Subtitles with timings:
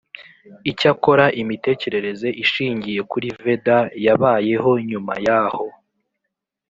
[0.71, 5.65] icyakora imitekerereze ishingiye kuri veda yabayeho nyuma yaho